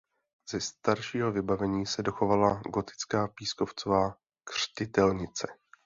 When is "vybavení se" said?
1.31-2.03